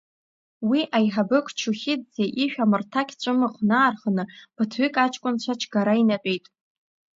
[0.69, 4.23] Уи аиҳабы Кәчухьиӡе ишә амырҭақь ҵәымӷ наарханы
[4.55, 6.45] ԥыҭҩык аҷкәынцәа чгара инатәеит.